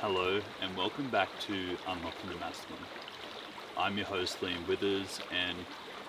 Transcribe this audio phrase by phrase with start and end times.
[0.00, 2.82] Hello, and welcome back to Unlocking the Masculine.
[3.76, 5.58] I'm your host, Liam Withers, and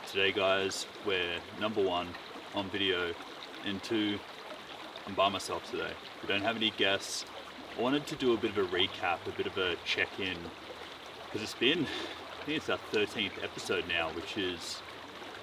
[0.09, 2.07] today, guys, we're number one
[2.55, 3.13] on video,
[3.65, 4.17] and two,
[5.05, 5.91] I'm by myself today.
[6.21, 7.25] We don't have any guests.
[7.77, 10.37] I wanted to do a bit of a recap, a bit of a check in,
[11.25, 14.81] because it's been, I think it's our 13th episode now, which is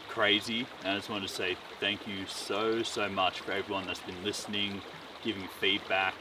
[0.08, 0.66] crazy.
[0.84, 4.24] And I just wanted to say thank you so, so much for everyone that's been
[4.24, 4.80] listening,
[5.22, 6.14] giving feedback.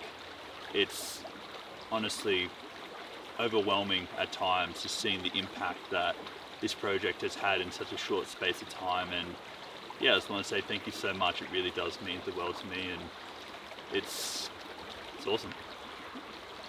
[0.73, 1.23] It's
[1.91, 2.49] honestly
[3.39, 6.15] overwhelming at times just seeing the impact that
[6.59, 9.09] this project has had in such a short space of time.
[9.13, 9.27] And
[9.99, 11.41] yeah I just want to say thank you so much.
[11.41, 13.01] It really does mean the world to me and
[13.93, 14.49] it's
[15.17, 15.51] it's awesome.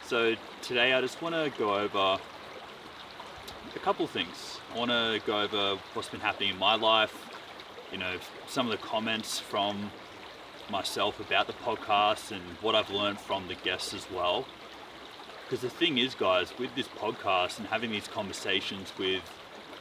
[0.05, 2.19] So today I just want to go over
[3.75, 4.59] a couple things.
[4.75, 7.29] I want to go over what's been happening in my life
[7.93, 9.91] you know some of the comments from
[10.71, 14.47] myself about the podcast and what I've learned from the guests as well
[15.49, 19.23] because the thing is, guys, with this podcast and having these conversations with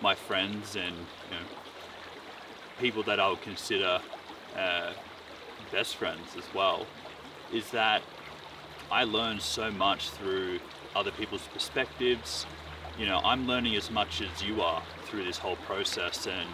[0.01, 1.45] my friends and you know
[2.79, 3.99] people that I would consider
[4.55, 4.93] uh,
[5.69, 6.85] best friends as well,
[7.51, 8.01] is that
[8.89, 10.59] I learn so much through
[10.95, 12.45] other people's perspectives.
[12.97, 16.47] You know, I'm learning as much as you are through this whole process, and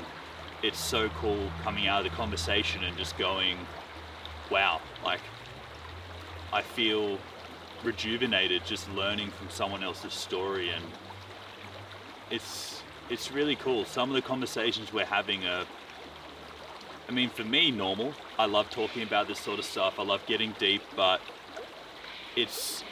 [0.63, 3.57] it's so cool coming out of the conversation and just going,
[4.49, 5.21] wow, like
[6.51, 7.19] I feel
[7.83, 10.83] rejuvenated just learning from someone else's story and
[12.31, 13.83] it's it's really cool.
[13.85, 15.65] Some of the conversations we're having are
[17.07, 18.13] I mean for me normal.
[18.39, 19.99] I love talking about this sort of stuff.
[19.99, 21.21] I love getting deep but
[22.35, 22.83] it's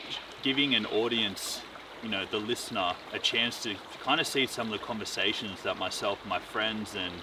[0.43, 1.61] giving an audience
[2.03, 5.77] you know the listener a chance to kind of see some of the conversations that
[5.77, 7.13] myself and my friends and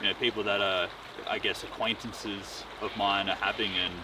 [0.00, 0.88] you know people that are
[1.28, 3.94] I guess acquaintances of mine are having and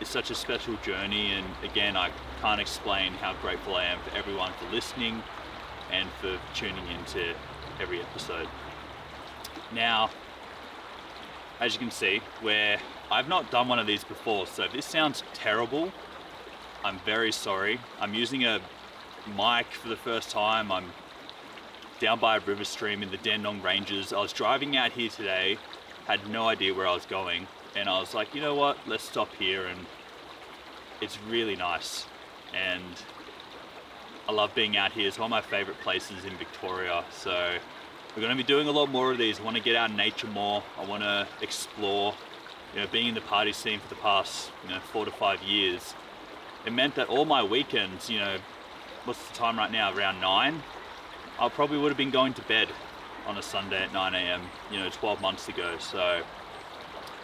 [0.00, 2.10] it's such a special journey and again I
[2.40, 5.22] can't explain how grateful I am for everyone for listening
[5.90, 7.34] and for tuning into
[7.80, 8.48] every episode.
[9.74, 10.10] Now,
[11.60, 12.78] as you can see, where
[13.10, 15.92] I've not done one of these before, so if this sounds terrible,
[16.84, 17.80] I'm very sorry.
[18.00, 18.60] I'm using a
[19.36, 20.70] mic for the first time.
[20.70, 20.92] I'm
[21.98, 24.12] down by a river stream in the Dandenong Ranges.
[24.12, 25.58] I was driving out here today,
[26.06, 29.04] had no idea where I was going, and I was like, you know what, let's
[29.04, 29.86] stop here and
[31.00, 32.06] it's really nice
[32.54, 32.82] and
[34.28, 35.08] I love being out here.
[35.08, 37.02] It's one of my favorite places in Victoria.
[37.10, 37.56] So
[38.14, 39.40] we're going to be doing a lot more of these.
[39.40, 40.62] I want to get out in nature more.
[40.78, 42.14] I want to explore.
[42.74, 45.42] You know, being in the party scene for the past you know four to five
[45.42, 45.94] years,
[46.66, 48.36] it meant that all my weekends, you know,
[49.06, 49.96] what's the time right now?
[49.96, 50.62] Around nine.
[51.40, 52.68] I probably would have been going to bed
[53.26, 54.42] on a Sunday at 9 a.m.
[54.70, 55.76] You know, 12 months ago.
[55.78, 56.22] So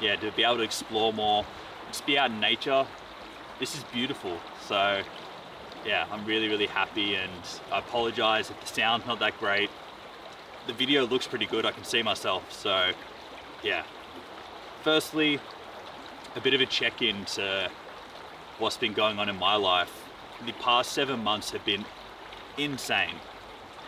[0.01, 1.45] yeah, to be able to explore more,
[1.89, 2.87] just be out in nature.
[3.59, 4.39] This is beautiful.
[4.67, 5.03] So
[5.87, 7.31] yeah, I'm really, really happy and
[7.71, 9.71] I apologize if the sound's not that great.
[10.67, 12.93] The video looks pretty good, I can see myself, so
[13.63, 13.83] yeah.
[14.83, 15.39] Firstly,
[16.37, 17.71] a bit of a check-in to
[18.59, 20.09] what's been going on in my life.
[20.47, 21.85] The past seven months have been
[22.57, 23.17] insane.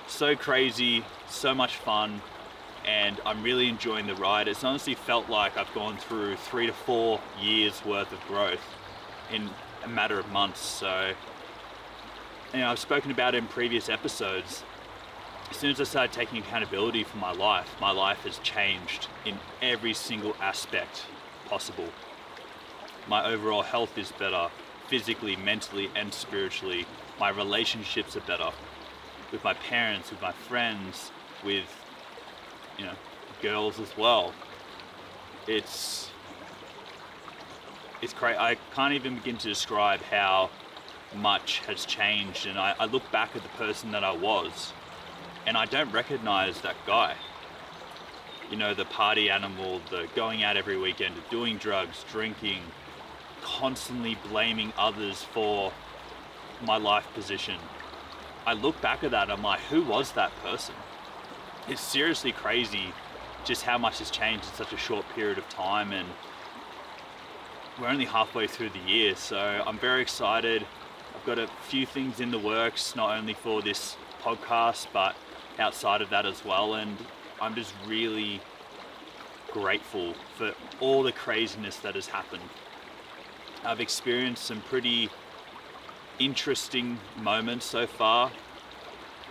[0.07, 2.21] So crazy, so much fun,
[2.87, 4.49] and I'm really enjoying the ride.
[4.49, 8.63] It's honestly felt like I've gone through three to four years worth of growth
[9.33, 9.51] in
[9.85, 10.61] a matter of months.
[10.61, 11.13] So,
[12.53, 14.63] you know, I've spoken about it in previous episodes.
[15.51, 19.39] As soon as I started taking accountability for my life, my life has changed in
[19.63, 21.07] every single aspect
[21.49, 21.89] possible.
[23.09, 24.49] My overall health is better,
[24.89, 26.87] physically, mentally, and spiritually.
[27.19, 28.51] My relationships are better
[29.31, 31.11] with my parents, with my friends,
[31.45, 31.65] with
[32.79, 32.95] you know
[33.43, 34.33] girls as well.
[35.47, 36.11] It's
[38.03, 38.37] it's great.
[38.37, 40.51] I can't even begin to describe how
[41.15, 42.47] much has changed.
[42.47, 44.73] And I, I look back at the person that I was,
[45.47, 47.15] and I don't recognize that guy.
[48.51, 52.61] You know, the party animal, the going out every weekend, doing drugs, drinking,
[53.43, 55.73] constantly blaming others for
[56.65, 57.57] my life position.
[58.47, 60.75] I look back at that, and I'm like, who was that person?
[61.69, 62.93] It's seriously crazy
[63.45, 65.93] just how much has changed in such a short period of time.
[65.93, 66.09] And
[67.81, 70.65] we're only halfway through the year, so I'm very excited.
[71.15, 75.17] I've got a few things in the works, not only for this podcast, but
[75.59, 76.75] outside of that as well.
[76.75, 76.97] And
[77.41, 78.41] I'm just really
[79.51, 82.49] grateful for all the craziness that has happened.
[83.65, 85.11] I've experienced some pretty
[86.21, 88.31] interesting moments so far.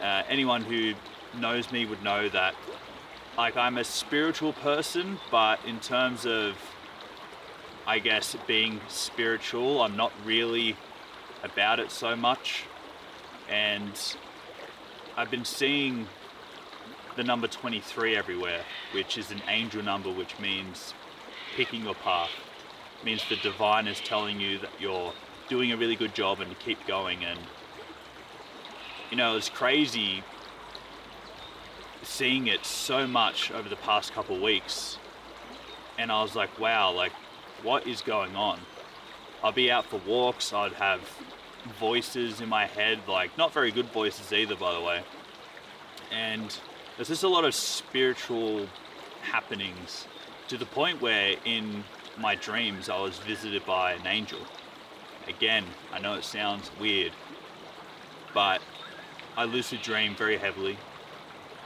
[0.02, 0.94] Uh, anyone who
[1.40, 2.56] knows me would know that
[3.38, 6.56] like I'm a spiritual person, but in terms of
[7.88, 9.82] I guess being spiritual.
[9.82, 10.76] I'm not really
[11.44, 12.64] about it so much.
[13.48, 14.16] and
[15.16, 16.08] I've been seeing
[17.16, 20.94] the number 23 everywhere, which is an angel number, which means
[21.56, 22.32] picking your path.
[23.00, 25.14] It means the divine is telling you that you're
[25.48, 27.24] doing a really good job and keep going.
[27.24, 27.40] And
[29.12, 30.24] you know, it's crazy
[32.06, 34.98] seeing it so much over the past couple weeks.
[35.98, 37.12] And I was like, wow, like,
[37.64, 38.60] what is going on?
[39.44, 41.02] I'd be out for walks, I'd have
[41.80, 45.04] voices in my head, like, not very good voices either, by the way.
[46.12, 46.58] And
[46.96, 48.68] there's just a lot of spiritual
[49.22, 50.08] happenings
[50.48, 51.84] to the point where in
[52.18, 54.40] my dreams I was visited by an angel.
[55.28, 57.12] Again, I know it sounds weird,
[58.34, 58.62] but
[59.36, 60.78] I lucid dream very heavily.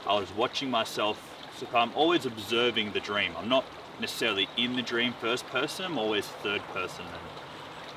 [0.06, 1.18] I was watching myself,
[1.56, 3.32] so I'm always observing the dream.
[3.36, 3.64] I'm not
[4.00, 7.04] necessarily in the dream first person, I'm always third person.
[7.04, 7.22] And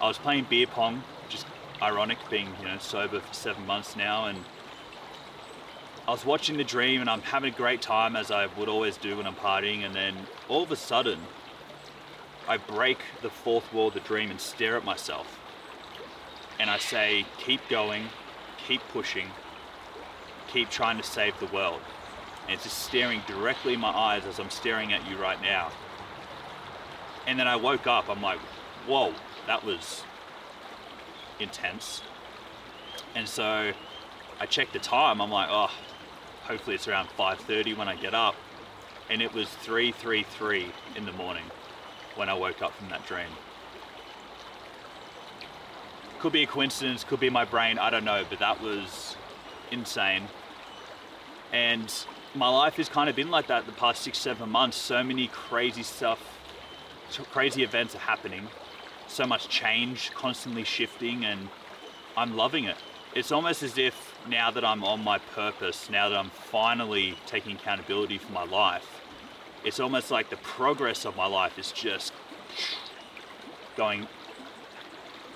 [0.01, 1.03] I was playing beer pong,
[1.33, 1.45] is
[1.81, 4.37] ironic being, you know, sober for seven months now and
[6.05, 8.97] I was watching the dream and I'm having a great time as I would always
[8.97, 10.13] do when I'm partying, and then
[10.49, 11.17] all of a sudden,
[12.45, 15.39] I break the fourth wall of the dream and stare at myself.
[16.59, 18.09] And I say, keep going,
[18.67, 19.27] keep pushing,
[20.53, 21.81] keep trying to save the world.
[22.43, 25.71] And it's just staring directly in my eyes as I'm staring at you right now.
[27.25, 28.39] And then I woke up, I'm like,
[28.85, 29.13] whoa,
[29.47, 30.03] that was
[31.39, 32.01] intense.
[33.15, 33.71] And so
[34.39, 35.71] I checked the time, I'm like, oh,
[36.43, 38.35] hopefully it's around 5.30 when I get up.
[39.09, 41.43] And it was 3.33 in the morning
[42.15, 43.29] when I woke up from that dream.
[46.19, 49.15] Could be a coincidence, could be my brain, I don't know, but that was
[49.71, 50.23] insane.
[51.53, 51.93] And
[52.33, 54.75] my life has kind of been like that the past six, seven months.
[54.75, 56.19] So many crazy stuff,
[57.31, 58.47] crazy events are happening.
[59.07, 61.49] So much change, constantly shifting, and
[62.17, 62.77] I'm loving it.
[63.13, 67.55] It's almost as if now that I'm on my purpose, now that I'm finally taking
[67.55, 69.01] accountability for my life,
[69.63, 72.11] it's almost like the progress of my life is just
[73.77, 74.07] going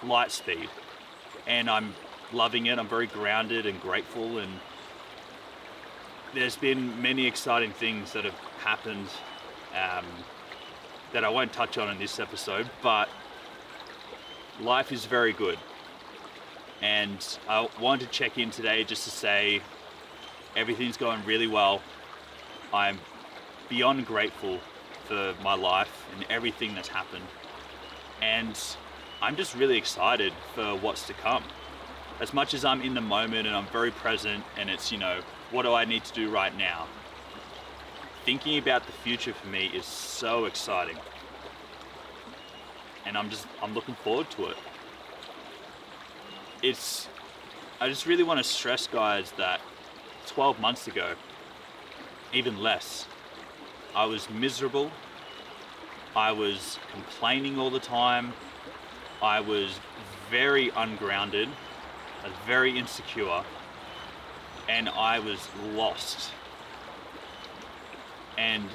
[0.04, 0.70] light speed.
[1.46, 1.94] And I'm
[2.34, 2.80] loving it.
[2.80, 4.40] I'm very grounded and grateful.
[4.40, 4.60] And
[6.38, 9.08] there's been many exciting things that have happened
[9.74, 10.06] um,
[11.12, 13.10] that I won't touch on in this episode, but
[14.62, 15.58] life is very good.
[16.80, 19.62] And I wanted to check in today just to say
[20.56, 21.82] everything's going really well.
[22.72, 23.00] I'm
[23.68, 24.60] beyond grateful
[25.06, 27.26] for my life and everything that's happened.
[28.22, 28.60] And
[29.24, 31.44] I'm just really excited for what's to come.
[32.20, 35.22] As much as I'm in the moment and I'm very present and it's, you know,
[35.52, 36.88] what do I need to do right now?
[38.26, 40.98] Thinking about the future for me is so exciting.
[43.06, 44.58] And I'm just, I'm looking forward to it
[46.62, 47.08] it's
[47.80, 49.62] I just really want to stress guys that
[50.26, 51.14] 12 months ago,
[52.34, 53.06] even less,
[53.96, 54.92] I was miserable.
[56.16, 58.34] I was complaining all the time.
[59.22, 59.80] I was
[60.32, 61.50] very ungrounded.
[62.28, 63.44] Was very insecure.
[64.68, 66.32] And I was lost.
[68.38, 68.66] And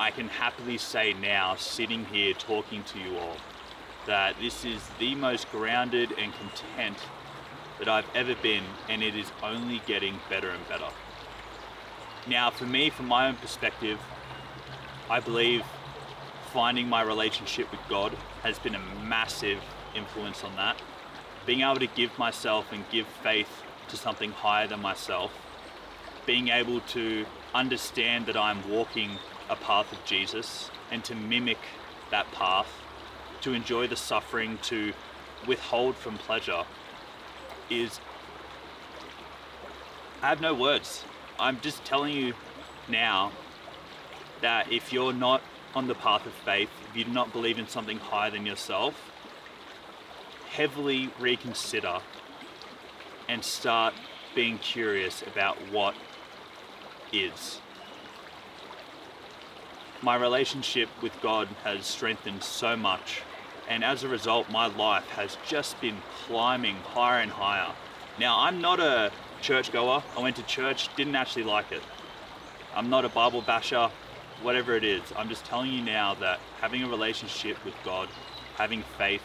[0.00, 3.36] I can happily say now, sitting here talking to you all,
[4.06, 6.98] that this is the most grounded and content
[7.78, 10.88] that I've ever been, and it is only getting better and better.
[12.26, 14.00] Now, for me, from my own perspective,
[15.08, 15.62] I believe
[16.52, 19.60] finding my relationship with God has been a massive
[19.94, 20.80] influence on that.
[21.48, 23.48] Being able to give myself and give faith
[23.88, 25.32] to something higher than myself,
[26.26, 27.24] being able to
[27.54, 29.12] understand that I'm walking
[29.48, 31.56] a path of Jesus and to mimic
[32.10, 32.68] that path,
[33.40, 34.92] to enjoy the suffering, to
[35.46, 36.64] withhold from pleasure
[37.70, 37.98] is
[40.20, 41.02] I have no words.
[41.40, 42.34] I'm just telling you
[42.88, 43.32] now
[44.42, 45.40] that if you're not
[45.74, 48.94] on the path of faith, if you do not believe in something higher than yourself,
[50.50, 51.98] heavily reconsider
[53.28, 53.94] and start
[54.34, 55.94] being curious about what
[57.12, 57.60] is.
[60.02, 63.22] My relationship with God has strengthened so much
[63.68, 67.70] and as a result, my life has just been climbing higher and higher.
[68.18, 69.12] Now, I'm not a
[69.42, 70.02] church goer.
[70.16, 71.82] I went to church, didn't actually like it.
[72.74, 73.90] I'm not a Bible basher,
[74.42, 75.02] whatever it is.
[75.16, 78.08] I'm just telling you now that having a relationship with God,
[78.56, 79.22] having faith,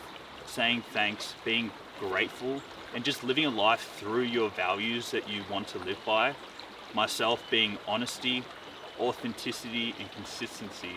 [0.54, 2.62] saying thanks, being grateful,
[2.94, 6.36] and just living a life through your values that you want to live by,
[6.94, 8.44] myself being honesty,
[9.00, 10.96] authenticity, and consistency.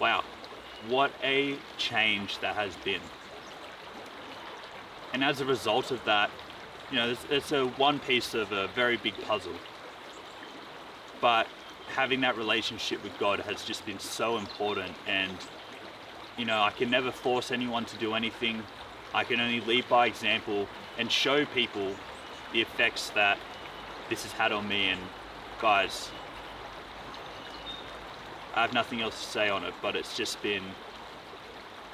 [0.00, 0.24] Wow,
[0.88, 3.02] what a change that has been.
[5.12, 6.30] And as a result of that,
[6.90, 9.56] You know, it's, it's a one piece of a very big puzzle.
[11.20, 11.46] But
[11.88, 15.36] having that relationship with God has just been so important and
[16.36, 18.62] you know, I can never force anyone to do anything.
[19.12, 20.66] I can only lead by example
[20.98, 21.94] and show people
[22.52, 23.38] the effects that
[24.10, 25.00] this has had on me and
[25.60, 26.10] guys
[28.56, 30.62] I have nothing else to say on it, but it's just been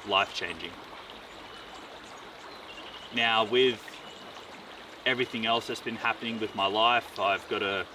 [0.07, 0.69] life changing.
[3.15, 3.83] Now, with
[5.07, 7.85] everything else that's been happening with my life, I've got a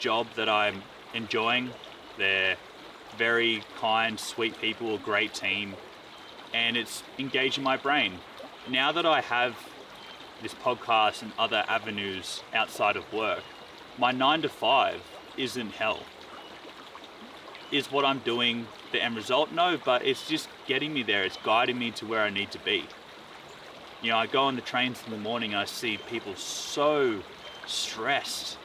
[0.00, 0.82] job that I'm
[1.14, 1.70] enjoying.
[2.18, 2.56] They're
[3.16, 5.74] very kind, sweet people, a great team,
[6.52, 8.14] and it's engaging my brain.
[8.68, 9.56] Now that I have
[10.42, 13.42] this podcast and other avenues outside of work,
[13.98, 15.00] my nine to five
[15.36, 16.00] isn't hell.
[17.72, 19.50] Is what I'm doing the end result?
[19.52, 21.24] No, but it's just getting me there.
[21.24, 22.84] It's guiding me to where I need to be.
[24.02, 27.22] You know, I go on the trains in the morning I see people so
[27.66, 28.58] stressed.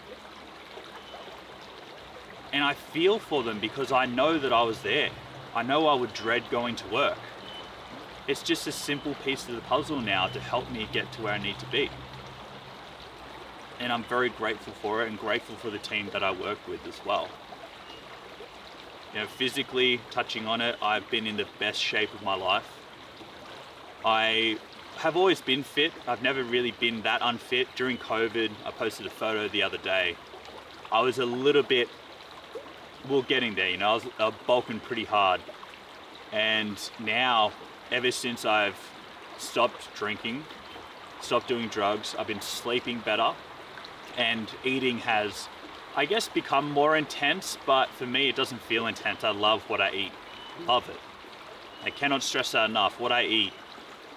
[2.53, 5.10] And I feel for them because I know that I was there.
[5.55, 7.17] I know I would dread going to work.
[8.27, 11.34] It's just a simple piece of the puzzle now to help me get to where
[11.34, 11.89] I need to be.
[13.79, 16.86] And I'm very grateful for it and grateful for the team that I work with
[16.88, 17.29] as well.
[19.13, 22.67] You know, physically touching on it, I've been in the best shape of my life.
[24.05, 24.58] I
[24.98, 25.91] have always been fit.
[26.08, 27.67] I've never really been that unfit.
[27.75, 30.15] During COVID, I posted a photo the other day.
[30.91, 31.89] I was a little bit,
[33.10, 35.41] well, getting there, you know, I was, I bulking pretty hard.
[36.31, 37.51] And now,
[37.91, 38.77] ever since I've
[39.38, 40.46] stopped drinking,
[41.22, 43.34] stopped doing drugs, I've been sleeping better,
[44.17, 45.48] and eating has,
[45.96, 49.24] I guess, become more intense, but for me, it doesn't feel intense.
[49.24, 50.12] I love what I eat,
[50.65, 51.00] love it.
[51.84, 53.00] I cannot stress that enough.
[53.00, 53.53] What I eat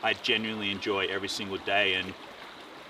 [0.04, 1.94] I genuinely enjoy every single day.
[1.94, 2.12] And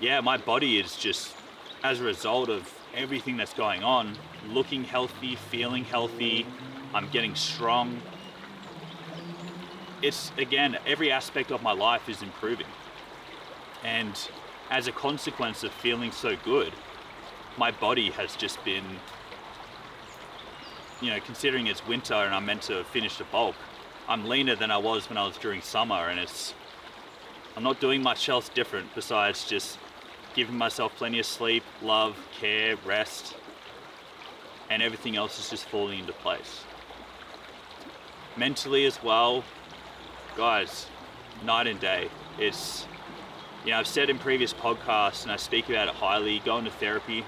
[0.01, 1.33] yeah, my body is just,
[1.81, 4.15] as a result of everything that's going on,
[4.49, 6.45] looking healthy, feeling healthy.
[6.93, 8.01] I'm getting strong.
[10.01, 12.67] It's again, every aspect of my life is improving.
[13.83, 14.15] And
[14.69, 16.73] as a consequence of feeling so good,
[17.57, 18.83] my body has just been,
[21.01, 23.55] you know, considering it's winter and I'm meant to finish the bulk,
[24.07, 26.53] I'm leaner than I was when I was during summer, and it's
[27.55, 29.79] I'm not doing much else different besides just
[30.35, 33.35] giving myself plenty of sleep, love, care, rest,
[34.69, 36.63] and everything else is just falling into place.
[38.35, 39.43] Mentally as well,
[40.35, 40.87] guys,
[41.43, 42.09] night and day.
[42.37, 42.85] It's,
[43.63, 46.71] you know, I've said in previous podcasts and I speak about it highly going to
[46.71, 47.23] therapy,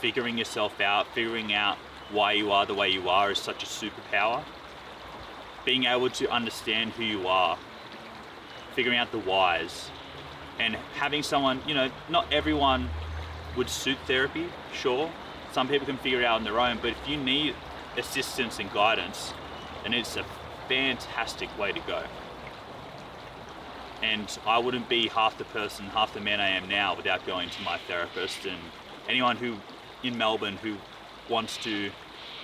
[0.00, 1.76] figuring yourself out, figuring out
[2.10, 4.42] why you are the way you are is such a superpower.
[5.66, 7.58] Being able to understand who you are
[8.78, 9.90] figuring out the whys
[10.58, 12.88] and having someone, you know, not everyone
[13.56, 15.10] would suit therapy, sure.
[15.52, 17.54] Some people can figure it out on their own, but if you need
[17.96, 19.32] assistance and guidance,
[19.82, 20.24] then it's a
[20.68, 22.02] fantastic way to go.
[24.02, 27.50] And I wouldn't be half the person, half the man I am now without going
[27.50, 28.46] to my therapist.
[28.46, 28.58] And
[29.08, 29.56] anyone who
[30.02, 30.76] in Melbourne who
[31.28, 31.90] wants to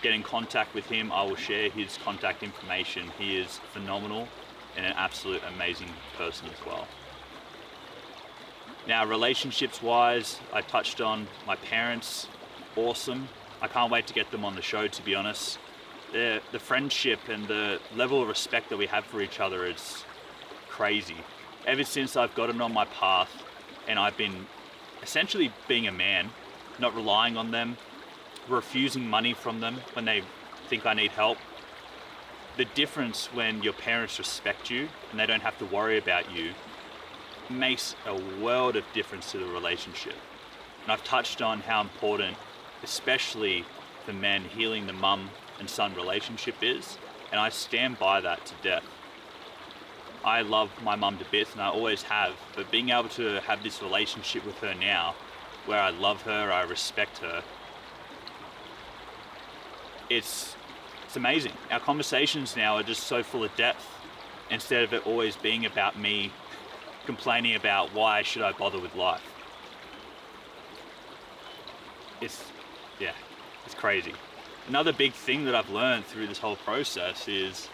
[0.02, 3.11] get in contact with him, I will share his contact information.
[3.18, 4.28] He is phenomenal
[4.76, 6.88] and an absolute amazing person as well.
[8.87, 12.26] Now, relationships wise, I touched on my parents,
[12.76, 13.29] awesome.
[13.62, 15.59] I can't wait to get them on the show, to be honest.
[16.12, 20.05] The, the friendship and the level of respect that we have for each other is
[20.69, 21.17] crazy.
[21.67, 23.31] Ever since I've gotten on my path
[23.88, 24.47] and I've been
[25.03, 26.29] essentially being a man,
[26.79, 27.79] not relying on them,
[28.50, 30.23] refusing money from them when they
[30.69, 31.38] think I need help,
[32.59, 36.53] the difference when your parents respect you and they don't have to worry about you
[37.51, 40.15] makes a world of difference to the relationship.
[40.83, 42.37] And I've touched on how important,
[42.83, 43.65] especially
[44.05, 46.99] for men, healing the mum and son relationship is,
[47.31, 48.85] and I stand by that to death.
[50.25, 53.63] I love my mum to bits and I always have, but being able to have
[53.63, 55.15] this relationship with her now,
[55.67, 57.43] where I love her, I respect her,
[60.11, 60.57] it's
[61.05, 61.53] it's amazing.
[61.71, 63.87] Our conversations now are just so full of depth
[64.51, 66.33] instead of it always being about me
[67.07, 69.23] complaining about why should I bother with life.
[72.21, 72.45] It's,
[72.99, 73.13] yeah,
[73.67, 74.15] it's crazy.
[74.69, 77.69] Another big thing that I've learned through this whole process is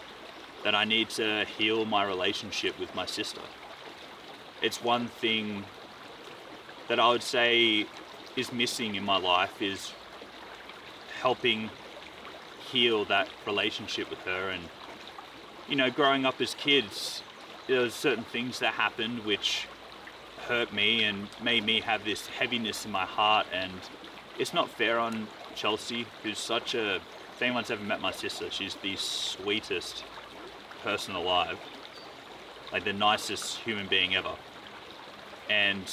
[0.64, 3.40] that I need to heal my relationship with my sister.
[4.60, 5.64] It's one thing
[6.88, 7.86] that I would say
[8.36, 9.92] is missing in my life is
[11.20, 11.70] helping
[12.70, 14.50] heal that relationship with her.
[14.50, 14.64] And,
[15.68, 17.22] you know, growing up as kids,
[17.70, 19.68] there were certain things that happened which
[20.48, 23.46] hurt me and made me have this heaviness in my heart.
[23.52, 23.72] And
[24.40, 26.96] it's not fair on Chelsea, who's such a.
[26.96, 30.04] If anyone's ever met my sister, she's the sweetest
[30.82, 31.58] person alive,
[32.72, 34.34] like the nicest human being ever.
[35.48, 35.84] And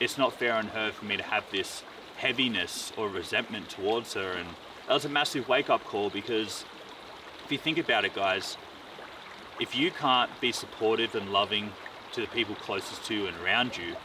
[0.00, 1.82] it's not fair on her for me to have this
[2.18, 4.32] heaviness or resentment towards her.
[4.32, 4.48] And
[4.86, 6.66] that was a massive wake up call because
[7.46, 8.58] if you think about it, guys,
[9.60, 11.72] if you can't be supportive and loving
[12.12, 13.96] to the people closest to you and around you,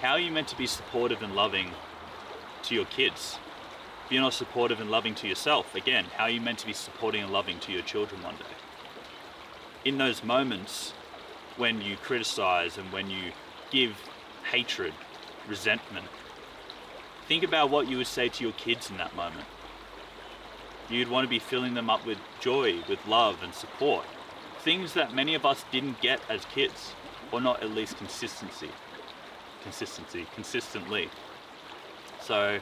[0.00, 1.70] how are you meant to be supportive and loving
[2.64, 3.38] to your kids?
[4.04, 6.72] If you're not supportive and loving to yourself, again, how are you meant to be
[6.72, 8.44] supporting and loving to your children one day?
[9.84, 10.92] In those moments
[11.56, 13.32] when you criticize and when you
[13.70, 13.96] give
[14.50, 14.92] hatred,
[15.46, 16.06] resentment,
[17.28, 19.46] think about what you would say to your kids in that moment.
[20.88, 24.04] You'd want to be filling them up with joy, with love and support.
[24.62, 26.92] Things that many of us didn't get as kids,
[27.32, 28.68] or not at least consistency.
[29.62, 31.08] Consistency, consistently.
[32.20, 32.60] So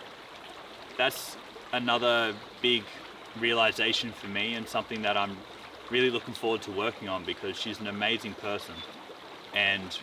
[0.97, 1.37] that's
[1.73, 2.85] another big
[3.41, 5.37] realization for me and something that I'm
[5.91, 8.75] really looking forward to working on because she's an amazing person
[9.55, 9.99] and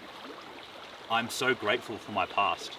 [1.10, 2.78] I'm so grateful for my past.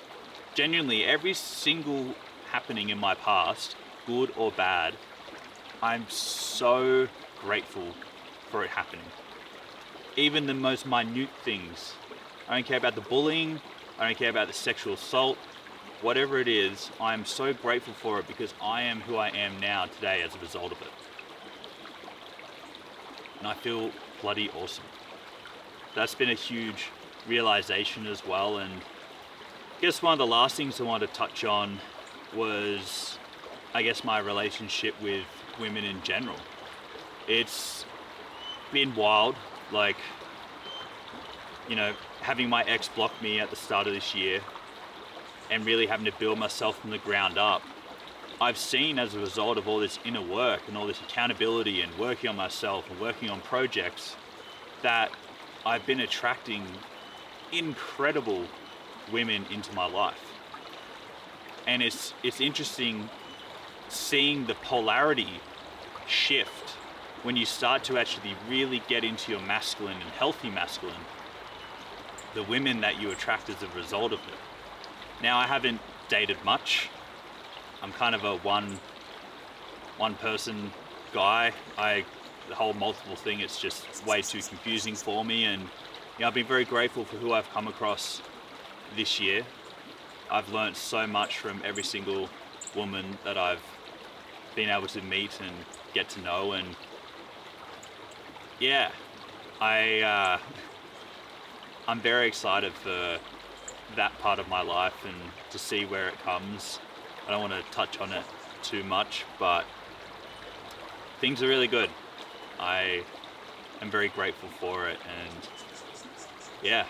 [0.54, 2.14] Genuinely, every single
[2.50, 4.94] happening in my past, good or bad,
[5.82, 7.08] I'm so
[7.40, 7.94] grateful
[8.50, 9.04] for it happening.
[10.16, 11.94] Even the most minute things.
[12.48, 13.60] I don't care about the bullying,
[13.98, 15.36] I don't care about the sexual assault,
[16.02, 19.58] whatever it is, I am so grateful for it because I am who I am
[19.60, 20.88] now today as a result of it.
[23.38, 24.84] And I feel bloody awesome.
[25.94, 26.90] That's been a huge
[27.26, 28.58] realization as well.
[28.58, 28.72] And
[29.78, 31.78] I guess one of the last things I wanted to touch on
[32.34, 33.18] was,
[33.74, 35.24] I guess, my relationship with
[35.60, 36.36] women in general.
[37.28, 37.84] It's
[38.72, 39.36] been wild,
[39.72, 39.96] like,
[41.68, 44.40] you know, having my ex block me at the start of this year
[45.50, 47.62] and really having to build myself from the ground up.
[48.40, 51.96] I've seen as a result of all this inner work and all this accountability and
[51.98, 54.16] working on myself and working on projects
[54.82, 55.10] that
[55.64, 56.66] I've been attracting
[57.52, 58.44] incredible
[59.10, 60.32] women into my life.
[61.66, 63.08] And it's it's interesting
[63.88, 65.40] seeing the polarity
[66.06, 66.65] shift
[67.22, 70.94] when you start to actually really get into your masculine and healthy masculine,
[72.34, 75.22] the women that you attract as a result of it.
[75.22, 76.90] Now I haven't dated much.
[77.82, 78.78] I'm kind of a one
[79.96, 80.70] one person
[81.12, 81.52] guy.
[81.78, 82.04] I
[82.48, 85.68] the whole multiple thing it's just way too confusing for me and you
[86.20, 88.22] know, I've been very grateful for who I've come across
[88.94, 89.42] this year.
[90.30, 92.28] I've learned so much from every single
[92.74, 93.62] woman that I've
[94.54, 95.52] been able to meet and
[95.92, 96.66] get to know and
[98.58, 98.90] yeah,
[99.60, 100.38] I uh,
[101.86, 103.18] I'm very excited for
[103.94, 105.16] that part of my life and
[105.50, 106.80] to see where it comes.
[107.26, 108.24] I don't want to touch on it
[108.62, 109.64] too much, but
[111.20, 111.90] things are really good.
[112.58, 113.02] I
[113.82, 115.48] am very grateful for it, and
[116.62, 116.86] yeah,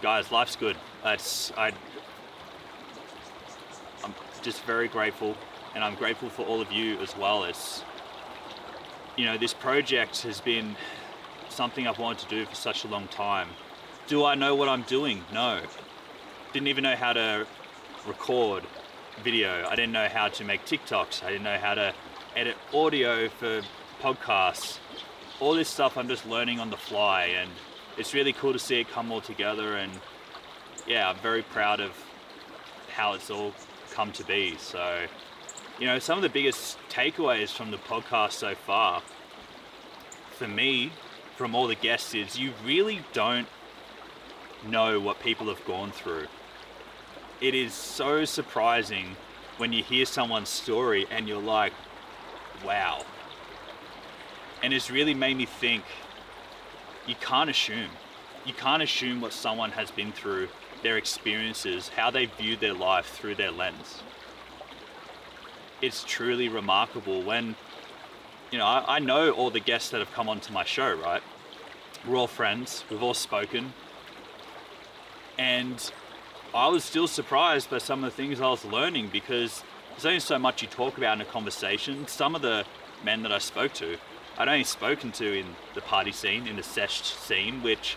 [0.00, 0.76] guys, life's good.
[1.02, 1.72] That's I.
[4.04, 5.36] I'm just very grateful,
[5.74, 7.42] and I'm grateful for all of you as well.
[7.44, 7.82] It's
[9.16, 10.76] you know this project has been
[11.50, 13.48] something I've wanted to do for such a long time.
[14.06, 15.24] Do I know what I'm doing?
[15.32, 15.60] No
[16.52, 17.46] didn't even know how to
[18.06, 18.64] record
[19.22, 19.66] video.
[19.68, 21.22] I didn't know how to make TikToks.
[21.22, 21.94] I didn't know how to
[22.36, 23.62] edit audio for
[24.00, 24.78] podcasts.
[25.40, 27.50] All this stuff I'm just learning on the fly, and
[27.96, 29.76] it's really cool to see it come all together.
[29.76, 29.92] And
[30.86, 31.92] yeah, I'm very proud of
[32.90, 33.52] how it's all
[33.92, 34.56] come to be.
[34.58, 35.06] So,
[35.78, 39.02] you know, some of the biggest takeaways from the podcast so far
[40.30, 40.92] for me,
[41.38, 43.48] from all the guests, is you really don't
[44.66, 46.26] know what people have gone through
[47.40, 49.16] it is so surprising
[49.58, 51.72] when you hear someone's story and you're like,
[52.64, 53.04] wow.
[54.62, 55.84] And it's really made me think
[57.06, 57.90] you can't assume.
[58.44, 60.48] You can't assume what someone has been through,
[60.82, 64.02] their experiences, how they view their life through their lens.
[65.80, 67.54] It's truly remarkable when,
[68.50, 71.22] you know, I, I know all the guests that have come onto my show, right?
[72.06, 73.72] We're all friends, we've all spoken.
[75.38, 75.90] And
[76.54, 80.20] I was still surprised by some of the things I was learning because there's only
[80.20, 82.06] so much you talk about in a conversation.
[82.06, 82.64] Some of the
[83.04, 83.98] men that I spoke to,
[84.38, 87.96] I'd only spoken to in the party scene, in the sesh scene, which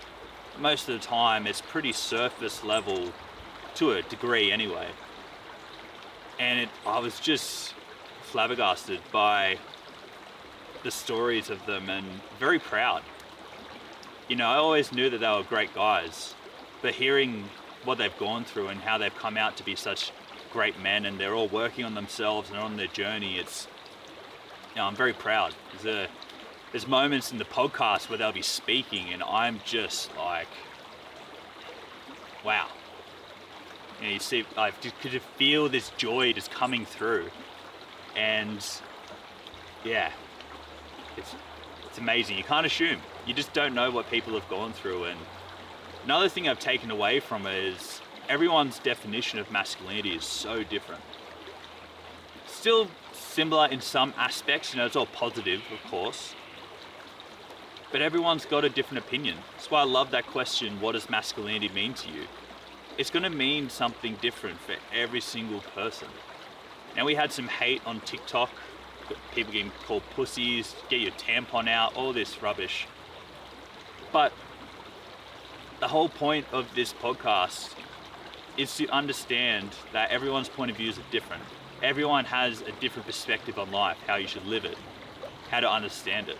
[0.59, 3.13] most of the time is pretty surface level
[3.75, 4.87] to a degree anyway.
[6.39, 7.73] And it, I was just
[8.23, 9.57] flabbergasted by
[10.83, 12.05] the stories of them and
[12.39, 13.03] very proud.
[14.27, 16.35] You know, I always knew that they were great guys,
[16.81, 17.49] but hearing
[17.83, 20.11] what they've gone through and how they've come out to be such
[20.51, 23.37] great men and they're all working on themselves and on their journey.
[23.37, 23.67] It's,
[24.71, 25.55] you know, I'm very proud.
[25.73, 26.09] There's, a,
[26.71, 30.47] there's moments in the podcast where they'll be speaking and I'm just like,
[32.45, 32.67] wow.
[33.99, 37.29] You, know, you see, I could feel this joy just coming through.
[38.15, 38.65] And
[39.83, 40.11] yeah,
[41.17, 41.35] it's,
[41.85, 42.37] it's amazing.
[42.37, 42.99] You can't assume.
[43.25, 45.05] You just don't know what people have gone through.
[45.05, 45.19] And
[46.03, 51.01] another thing I've taken away from it is everyone's definition of masculinity is so different.
[52.47, 56.33] Still similar in some aspects, you know, it's all positive, of course.
[57.91, 59.37] But everyone's got a different opinion.
[59.53, 62.25] That's why I love that question what does masculinity mean to you?
[62.97, 66.07] It's going to mean something different for every single person.
[66.95, 68.49] Now, we had some hate on TikTok,
[69.33, 72.87] people getting called pussies, get your tampon out, all this rubbish.
[74.11, 74.33] But
[75.79, 77.73] the whole point of this podcast
[78.57, 81.43] is to understand that everyone's point of views are different.
[81.81, 84.77] Everyone has a different perspective on life, how you should live it,
[85.49, 86.37] how to understand it.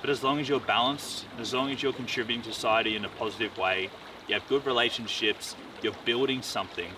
[0.00, 3.08] But as long as you're balanced, as long as you're contributing to society in a
[3.10, 3.90] positive way,
[4.28, 6.90] you have good relationships, you're building something,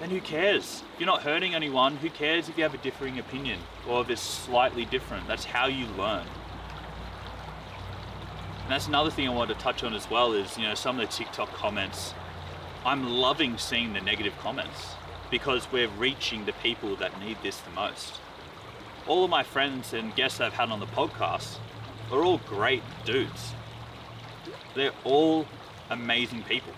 [0.00, 0.82] then who cares?
[0.94, 4.10] If you're not hurting anyone, who cares if you have a differing opinion or if
[4.10, 5.26] it's slightly different?
[5.28, 6.26] That's how you learn.
[8.62, 10.98] And that's another thing I wanted to touch on as well is, you know, some
[10.98, 12.14] of the TikTok comments.
[12.84, 14.94] I'm loving seeing the negative comments
[15.30, 18.20] because we're reaching the people that need this the most.
[19.06, 21.58] All of my friends and guests I've had on the podcast
[22.10, 23.52] are all great dudes.
[24.74, 25.46] They're all
[25.90, 26.72] amazing people.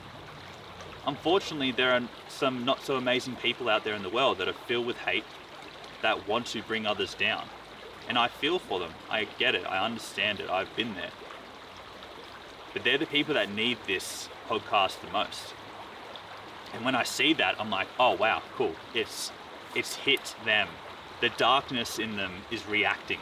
[1.06, 4.54] Unfortunately, there are some not so amazing people out there in the world that are
[4.66, 5.24] filled with hate
[6.02, 7.44] that want to bring others down.
[8.08, 8.92] And I feel for them.
[9.10, 9.64] I get it.
[9.66, 10.50] I understand it.
[10.50, 11.10] I've been there.
[12.72, 15.54] But they're the people that need this podcast the most.
[16.74, 18.74] And when I see that, I'm like, oh wow, cool.
[18.94, 19.32] It's
[19.74, 20.68] it's hit them.
[21.20, 23.18] The darkness in them is reacting.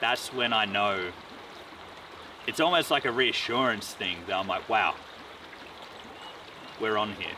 [0.00, 1.10] That's when I know
[2.46, 4.94] it's almost like a reassurance thing that I'm like, wow,
[6.80, 7.34] we're on here.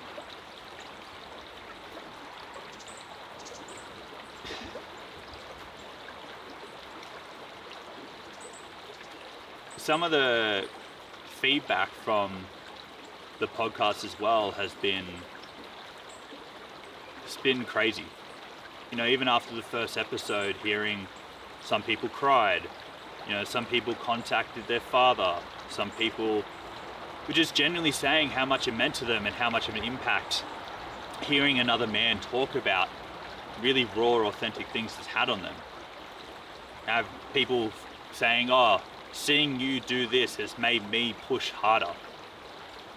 [9.77, 10.67] Some of the
[11.41, 12.47] feedback from
[13.39, 15.07] the podcast as well has been
[17.25, 18.05] it's been crazy.
[18.91, 21.07] You know, even after the first episode, hearing
[21.63, 22.63] some people cried,
[23.27, 25.37] you know, some people contacted their father,
[25.71, 26.45] some people
[27.31, 29.85] were just genuinely saying how much it meant to them and how much of an
[29.85, 30.43] impact
[31.23, 32.89] hearing another man talk about
[33.63, 35.55] really raw, authentic things has had on them.
[36.89, 37.71] I have people
[38.13, 38.81] saying, oh,
[39.13, 41.93] seeing you do this has made me push harder.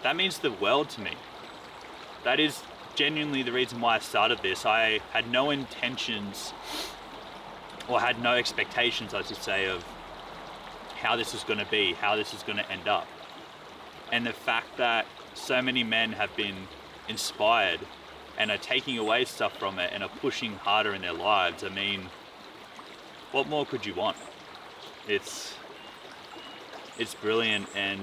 [0.01, 1.11] That means the world to me.
[2.23, 2.63] That is
[2.95, 4.65] genuinely the reason why I started this.
[4.65, 6.53] I had no intentions
[7.87, 9.85] or had no expectations, I should say, of
[10.95, 13.05] how this was going to be, how this is going to end up.
[14.13, 16.67] And the fact that so many men have been
[17.09, 17.79] inspired
[18.37, 21.69] and are taking away stuff from it and are pushing harder in their lives, I
[21.69, 22.03] mean,
[23.31, 24.15] what more could you want?
[25.07, 25.55] It's
[26.99, 27.67] it's brilliant.
[27.75, 28.01] And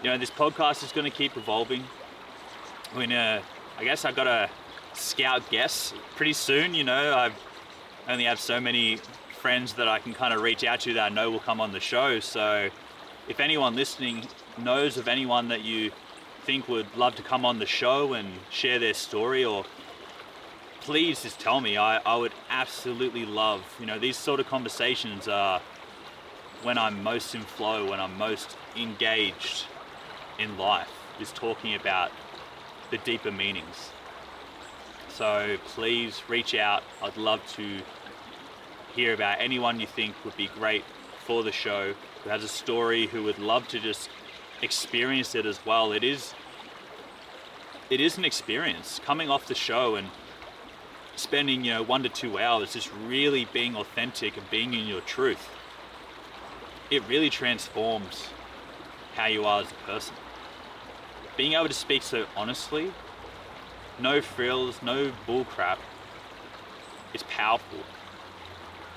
[0.00, 1.82] you know this podcast is going to keep evolving.
[2.94, 3.42] When uh,
[3.78, 4.48] i guess i've got a
[4.92, 7.12] scout guess pretty soon you know.
[7.12, 7.32] I
[8.08, 9.00] only have so many
[9.40, 11.72] friends that i can kind of reach out to that i know will come on
[11.72, 12.20] the show.
[12.20, 12.70] So
[13.28, 14.24] if anyone listening
[14.58, 15.90] knows of anyone that you
[16.44, 19.64] think would love to come on the show and share their story or
[20.80, 25.28] please just tell me I, I would absolutely love you know these sort of conversations
[25.28, 25.60] are
[26.62, 29.64] when I'm most in flow, when I'm most engaged
[30.38, 30.88] in life,
[31.20, 32.10] is talking about
[32.90, 33.90] the deeper meanings.
[35.08, 36.82] So please reach out.
[37.02, 37.80] I'd love to
[38.94, 40.84] hear about anyone you think would be great
[41.24, 44.08] for the show, who has a story, who would love to just
[44.62, 45.92] experience it as well.
[45.92, 46.34] It is
[47.90, 50.08] it is an experience coming off the show and
[51.14, 55.02] spending you know one to two hours just really being authentic and being in your
[55.02, 55.50] truth
[56.92, 58.28] it really transforms
[59.14, 60.14] how you are as a person.
[61.38, 62.92] Being able to speak so honestly,
[63.98, 65.78] no frills, no bullcrap,
[67.14, 67.78] is powerful.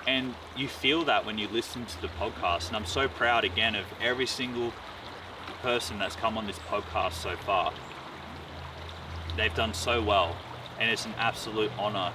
[0.08, 2.67] And you feel that when you listen to the podcast.
[2.67, 4.73] And I'm so proud again of every single
[5.65, 7.73] person that's come on this podcast so far.
[9.36, 10.36] They've done so well.
[10.80, 12.13] And it's an absolute honor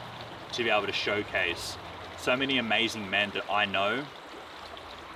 [0.52, 1.76] to be able to showcase
[2.16, 4.04] so many amazing men that I know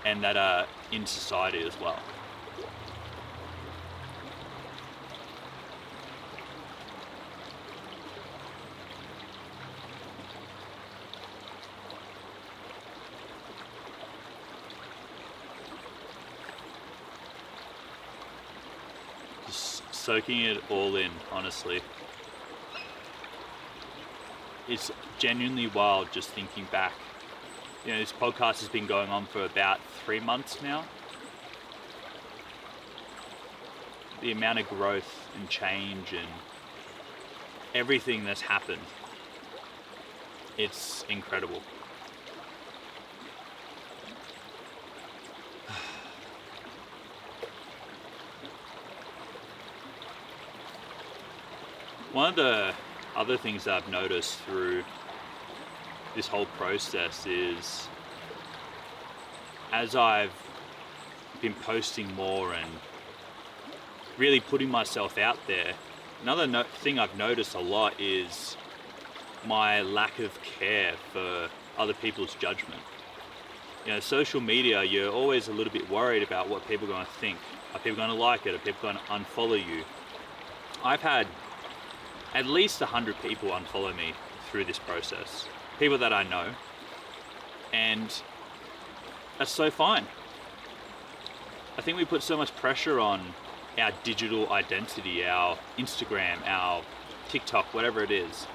[0.04, 2.00] and that are in society as well.
[20.04, 21.80] Soaking it all in, honestly.
[24.68, 26.92] It's genuinely wild just thinking back.
[27.86, 30.84] You know, this podcast has been going on for about three months now.
[34.20, 36.28] The amount of growth and change and
[37.74, 38.82] everything that's happened,
[40.58, 41.62] it's incredible.
[52.14, 52.72] One of the
[53.16, 54.84] other things that I've noticed through
[56.14, 57.88] this whole process is
[59.72, 60.30] as I've
[61.42, 62.70] been posting more and
[64.16, 65.74] really putting myself out there,
[66.22, 68.56] another no- thing I've noticed a lot is
[69.44, 72.80] my lack of care for other people's judgment.
[73.84, 77.06] You know, social media, you're always a little bit worried about what people are going
[77.06, 77.38] to think.
[77.72, 78.54] Are people going to like it?
[78.54, 79.82] Are people going to unfollow you?
[80.84, 81.26] I've had
[82.34, 84.14] at least 100 people unfollow me
[84.50, 85.46] through this process.
[85.78, 86.48] People that I know.
[87.72, 88.12] And
[89.38, 90.06] that's so fine.
[91.76, 93.34] I think we put so much pressure on
[93.78, 96.82] our digital identity, our Instagram, our
[97.28, 98.46] TikTok, whatever it is.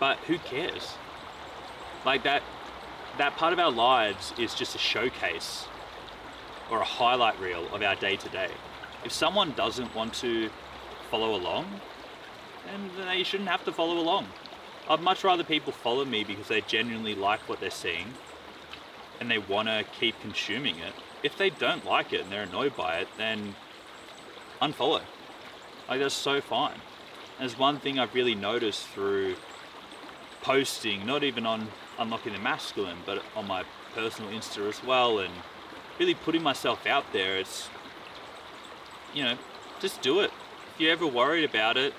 [0.00, 0.94] But who cares?
[2.04, 2.42] Like that
[3.18, 5.66] that part of our lives is just a showcase
[6.70, 8.48] or a highlight reel of our day to day.
[9.04, 10.48] If someone doesn't want to
[11.10, 11.80] follow along,
[12.72, 14.28] and they shouldn't have to follow along.
[14.88, 18.14] I'd much rather people follow me because they genuinely like what they're seeing
[19.20, 20.94] and they want to keep consuming it.
[21.22, 23.54] If they don't like it and they're annoyed by it, then
[24.62, 25.02] unfollow.
[25.88, 26.78] Like that's so fine.
[27.38, 29.36] There's one thing I've really noticed through
[30.42, 31.68] posting, not even on
[31.98, 35.32] Unlocking the Masculine, but on my personal Insta as well, and
[35.98, 37.36] really putting myself out there.
[37.36, 37.68] It's,
[39.14, 39.36] you know,
[39.80, 40.30] just do it
[40.80, 41.92] you're ever worried about it,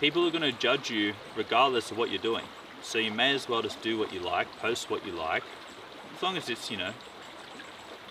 [0.00, 2.44] people are going to judge you regardless of what you're doing.
[2.82, 5.42] So you may as well just do what you like, post what you like,
[6.16, 6.92] as long as it's, you know,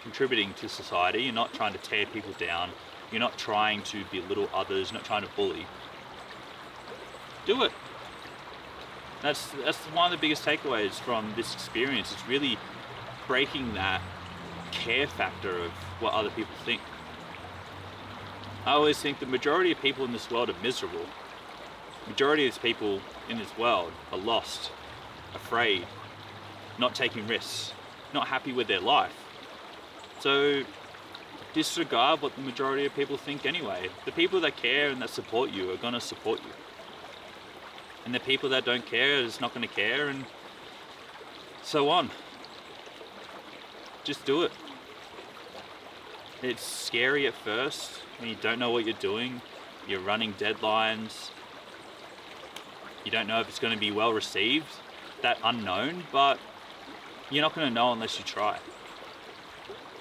[0.03, 1.23] contributing to society.
[1.23, 2.69] You're not trying to tear people down.
[3.11, 4.91] You're not trying to belittle others.
[4.91, 5.65] You're not trying to bully.
[7.45, 7.71] Do it.
[9.21, 12.11] That's that's one of the biggest takeaways from this experience.
[12.11, 12.59] Is really
[13.25, 14.01] breaking that
[14.71, 16.81] care factor of what other people think.
[18.67, 21.05] I always think the majority of people in this world are miserable.
[22.05, 22.99] Majority of people
[23.29, 24.71] in this world are lost,
[25.33, 25.87] afraid,
[26.77, 27.71] not taking risks,
[28.13, 29.13] not happy with their life.
[30.19, 30.63] So
[31.53, 33.87] disregard what the majority of people think anyway.
[34.03, 36.51] The people that care and that support you are going to support you.
[38.03, 40.25] And the people that don't care is not going to care and
[41.63, 42.09] so on.
[44.03, 44.51] Just do it.
[46.43, 49.41] It's scary at first when you don't know what you're doing,
[49.87, 51.31] you're running deadlines,
[53.03, 54.67] you don't know if it's going to be well received,
[55.23, 56.37] that unknown, but
[57.31, 58.59] you're not going to know unless you try.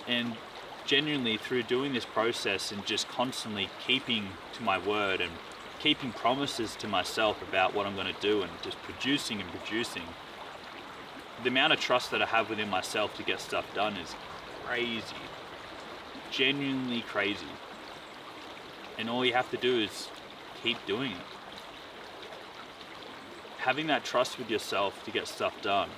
[0.06, 0.36] And
[0.84, 5.32] genuinely, through doing this process and just constantly keeping to my word and
[5.78, 10.02] keeping promises to myself about what I'm going to do and just producing and producing,
[11.42, 14.14] the amount of trust that I have within myself to get stuff done is
[14.66, 15.16] crazy
[16.30, 17.46] genuinely crazy.
[18.98, 20.08] And all you have to do is
[20.62, 21.18] keep doing it.
[23.58, 25.90] Having that trust with yourself to get stuff done,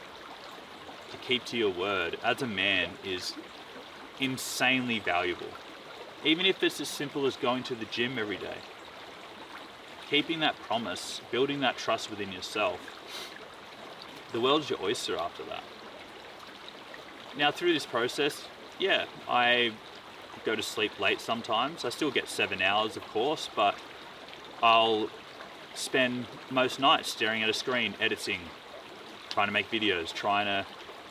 [1.10, 3.34] to keep to your word as a man is
[4.20, 5.48] insanely valuable.
[6.24, 8.56] Even if it's as simple as going to the gym every day.
[10.10, 12.80] Keeping that promise, building that trust within yourself,
[14.32, 15.62] the world's your oyster after that.
[17.36, 18.44] Now, through this process,
[18.78, 19.72] yeah, I
[20.44, 21.84] go to sleep late sometimes.
[21.84, 23.74] I still get seven hours, of course, but
[24.62, 25.10] I'll
[25.74, 28.40] spend most nights staring at a screen, editing,
[29.28, 30.66] trying to make videos, trying to,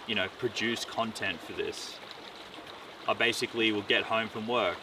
[0.07, 1.95] you know, produce content for this.
[3.07, 4.77] I basically will get home from work,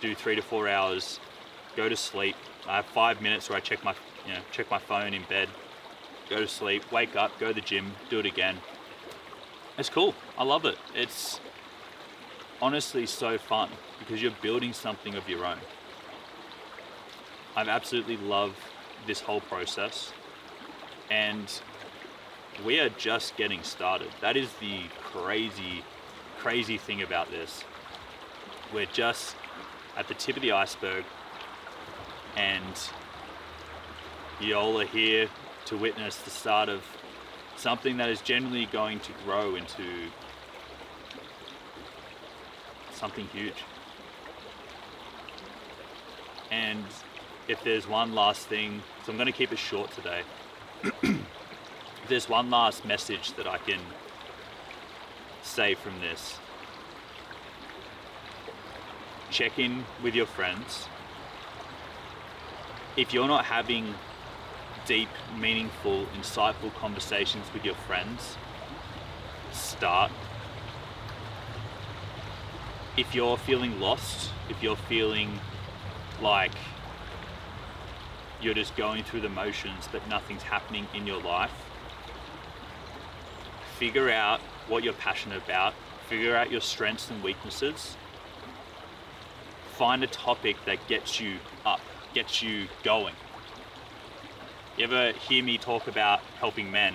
[0.00, 1.18] do three to four hours,
[1.76, 2.36] go to sleep.
[2.68, 3.94] I have five minutes where I check my,
[4.26, 5.48] you know, check my phone in bed,
[6.30, 8.58] go to sleep, wake up, go to the gym, do it again.
[9.76, 10.14] It's cool.
[10.38, 10.78] I love it.
[10.94, 11.40] It's
[12.60, 15.58] honestly so fun because you're building something of your own.
[17.56, 18.56] I've absolutely loved
[19.06, 20.12] this whole process
[21.10, 21.60] and
[22.64, 24.08] we are just getting started.
[24.20, 25.84] That is the crazy,
[26.38, 27.64] crazy thing about this.
[28.72, 29.36] We're just
[29.96, 31.04] at the tip of the iceberg
[32.36, 32.90] and
[34.40, 35.28] you all are here
[35.66, 36.82] to witness the start of
[37.56, 40.10] something that is generally going to grow into
[42.94, 43.64] something huge.
[46.50, 46.84] And
[47.48, 50.22] if there's one last thing, so I'm going to keep it short today.
[51.02, 53.80] if there's one last message that I can
[55.42, 56.38] say from this,
[59.30, 60.86] check in with your friends.
[62.96, 63.94] If you're not having
[64.86, 68.36] deep, meaningful, insightful conversations with your friends,
[69.52, 70.12] start.
[72.96, 75.40] If you're feeling lost, if you're feeling
[76.22, 76.52] like
[78.40, 81.50] you're just going through the motions but nothing's happening in your life,
[83.78, 85.74] figure out what you're passionate about,
[86.08, 87.96] figure out your strengths and weaknesses,
[89.72, 91.80] find a topic that gets you up,
[92.14, 93.14] gets you going.
[94.76, 96.94] You ever hear me talk about helping men?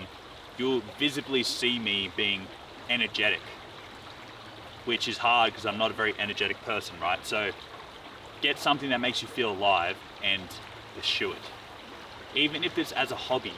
[0.58, 2.48] You'll visibly see me being
[2.90, 3.42] energetic,
[4.90, 7.24] which is hard because I'm not a very energetic person, right?
[7.24, 7.52] So
[8.42, 10.42] get something that makes you feel alive and
[10.96, 11.46] pursue it.
[12.34, 13.54] Even if it's as a hobby,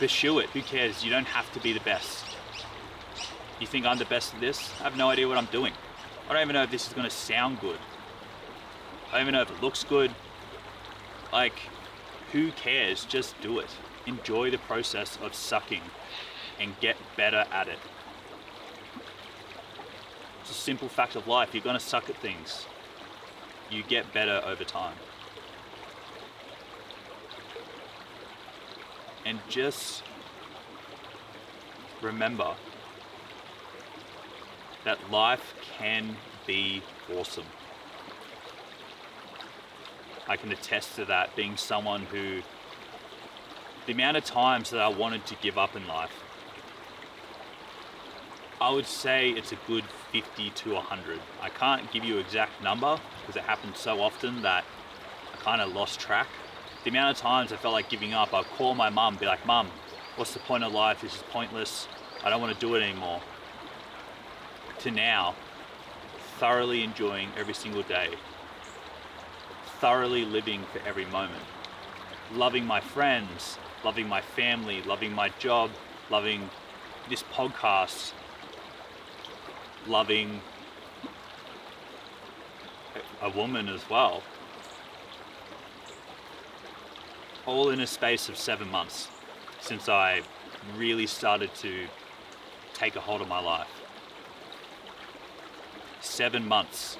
[0.00, 0.50] pursue it.
[0.50, 1.04] Who cares?
[1.04, 2.24] You don't have to be the best.
[3.60, 4.68] You think I'm the best at this?
[4.80, 5.72] I have no idea what I'm doing.
[6.28, 7.78] I don't even know if this is going to sound good.
[9.10, 10.12] I don't even know if it looks good.
[11.32, 11.54] Like,
[12.32, 13.04] who cares?
[13.04, 13.70] Just do it.
[14.06, 15.82] Enjoy the process of sucking
[16.58, 17.78] and get better at it.
[20.64, 21.50] Simple fact of life.
[21.52, 22.64] You're going to suck at things.
[23.70, 24.96] You get better over time.
[29.26, 30.02] And just
[32.00, 32.54] remember
[34.86, 36.82] that life can be
[37.14, 37.44] awesome.
[40.26, 42.40] I can attest to that being someone who,
[43.84, 46.22] the amount of times that I wanted to give up in life,
[48.62, 51.18] I would say it's a good 50 to 100.
[51.42, 54.64] I can't give you exact number because it happens so often that
[55.32, 56.28] I kind of lost track.
[56.84, 59.44] The amount of times I felt like giving up, I'd call my mum, be like,
[59.44, 59.68] Mum,
[60.14, 61.00] what's the point of life?
[61.00, 61.88] This is pointless.
[62.22, 63.20] I don't want to do it anymore.
[64.78, 65.34] To now,
[66.38, 68.10] thoroughly enjoying every single day,
[69.80, 71.42] thoroughly living for every moment,
[72.32, 75.72] loving my friends, loving my family, loving my job,
[76.08, 76.50] loving
[77.08, 78.12] this podcast,
[79.86, 80.40] loving
[83.22, 84.22] a woman as well.
[87.46, 89.08] All in a space of seven months
[89.60, 90.22] since I
[90.76, 91.86] really started to
[92.74, 93.68] take a hold of my life.
[96.00, 96.98] Seven months.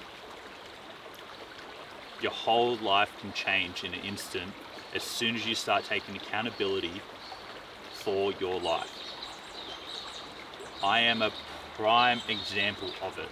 [2.20, 4.52] Your whole life can change in an instant
[4.94, 7.02] as soon as you start taking accountability
[7.92, 8.90] for your life.
[10.82, 11.32] I am a
[11.76, 13.28] prime example of it.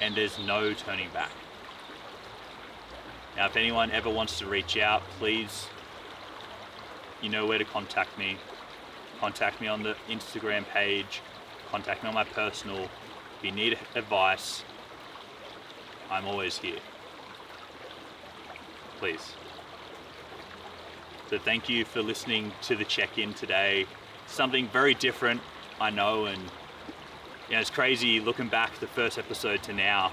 [0.00, 1.30] And there's no turning back.
[3.36, 5.66] Now, if anyone ever wants to reach out, please,
[7.22, 8.36] you know where to contact me.
[9.18, 11.20] Contact me on the Instagram page,
[11.70, 12.84] contact me on my personal.
[12.84, 14.64] If you need advice,
[16.10, 16.78] I'm always here.
[18.98, 19.34] Please.
[21.28, 23.86] So, thank you for listening to the check in today.
[24.26, 25.40] Something very different,
[25.80, 26.42] I know, and
[27.50, 30.12] you know, it's crazy looking back the first episode to now,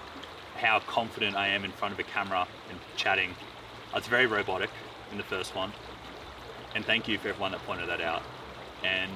[0.55, 3.35] how confident I am in front of a camera and chatting.
[3.95, 4.71] It's very robotic
[5.11, 5.71] in the first one.
[6.73, 8.23] And thank you for everyone that pointed that out.
[8.83, 9.11] And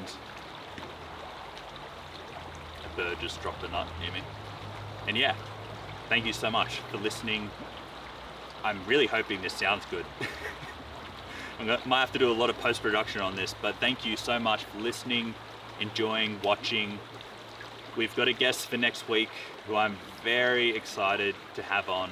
[2.86, 4.22] a bird just dropped a nut near me.
[5.08, 5.34] And yeah,
[6.08, 7.50] thank you so much for listening.
[8.64, 10.06] I'm really hoping this sounds good.
[11.60, 14.16] I might have to do a lot of post production on this, but thank you
[14.16, 15.34] so much for listening,
[15.80, 17.00] enjoying, watching,
[17.98, 19.29] We've got a guest for next week
[19.67, 22.10] who I'm very excited to have on.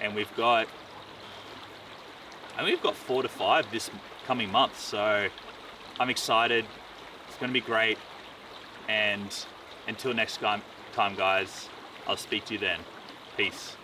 [0.00, 0.68] And we've got,
[2.56, 3.90] and we've got four to five this
[4.26, 4.78] coming month.
[4.78, 5.28] So
[5.98, 6.64] I'm excited.
[7.26, 7.98] It's going to be great.
[8.88, 9.34] And
[9.88, 10.62] until next time,
[10.92, 11.68] time guys,
[12.06, 12.78] I'll speak to you then.
[13.36, 13.76] Peace.